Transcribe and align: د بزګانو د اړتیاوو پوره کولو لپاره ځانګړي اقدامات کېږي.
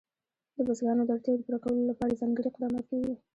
د 0.55 0.57
بزګانو 0.67 1.03
د 1.05 1.09
اړتیاوو 1.15 1.43
پوره 1.45 1.59
کولو 1.63 1.89
لپاره 1.91 2.17
ځانګړي 2.21 2.47
اقدامات 2.49 2.85
کېږي. 2.91 3.13